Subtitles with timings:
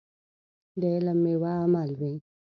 [0.79, 2.15] د علم ميوه عمل دی.